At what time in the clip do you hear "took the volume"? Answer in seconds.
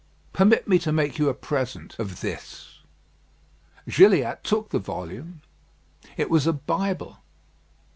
4.43-5.43